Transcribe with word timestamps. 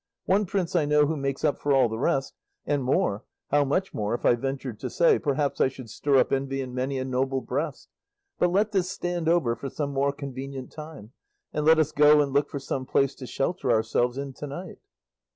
One 0.25 0.47
prince 0.47 0.75
I 0.75 0.85
know 0.85 1.05
who 1.05 1.15
makes 1.15 1.43
up 1.45 1.59
for 1.59 1.73
all 1.73 1.87
the 1.87 1.99
rest, 1.99 2.33
and 2.65 2.83
more 2.83 3.23
how 3.51 3.63
much 3.63 3.93
more, 3.93 4.15
if 4.15 4.25
I 4.25 4.33
ventured 4.33 4.79
to 4.79 4.89
say, 4.89 5.19
perhaps 5.19 5.61
I 5.61 5.67
should 5.67 5.91
stir 5.91 6.17
up 6.17 6.31
envy 6.33 6.59
in 6.59 6.73
many 6.73 6.97
a 6.97 7.05
noble 7.05 7.39
breast; 7.39 7.87
but 8.39 8.49
let 8.49 8.71
this 8.71 8.89
stand 8.89 9.29
over 9.29 9.55
for 9.55 9.69
some 9.69 9.93
more 9.93 10.11
convenient 10.11 10.71
time, 10.71 11.11
and 11.53 11.65
let 11.67 11.77
us 11.77 11.91
go 11.91 12.19
and 12.19 12.33
look 12.33 12.49
for 12.49 12.57
some 12.57 12.87
place 12.87 13.13
to 13.13 13.27
shelter 13.27 13.69
ourselves 13.69 14.17
in 14.17 14.33
to 14.33 14.47
night." 14.47 14.79